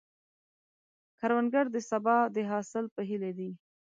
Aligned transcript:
کروندګر 1.19 1.65
د 1.71 1.77
سبا 1.89 2.17
د 2.35 2.37
حاصل 2.49 2.85
په 2.95 3.01
هیله 3.09 3.31
دی 3.37 3.51